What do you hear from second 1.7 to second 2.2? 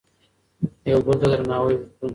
وکړو.